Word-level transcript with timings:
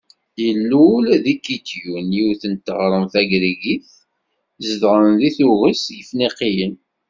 Ilul 0.47 1.05
deg 1.23 1.37
Kityum, 1.45 2.07
yiwet 2.15 2.43
n 2.51 2.55
teɣremt 2.65 3.11
tagrikit 3.13 3.85
zedɣen 4.67 5.11
deg 5.21 5.33
tuget 5.37 5.81
Yefniqiyen. 5.97 6.75